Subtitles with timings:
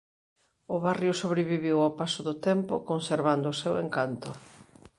[0.75, 4.29] O barrio sobreviviu ao paso do tempo conservando o seu encanto.